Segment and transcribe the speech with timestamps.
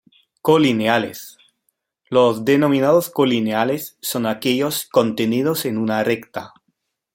[0.41, 1.37] Colineales:
[2.09, 6.53] los denominados colineales son aquellos contenidos en una recta.